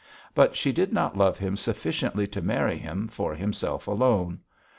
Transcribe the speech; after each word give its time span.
But 0.33 0.57
she 0.57 0.71
did 0.71 0.91
not 0.91 1.15
love 1.15 1.37
him 1.37 1.55
sufficiently 1.55 2.25
to 2.29 2.41
marry 2.41 2.79
him 2.79 3.07
for 3.07 3.35
himself 3.35 3.85
alone. 3.87 4.39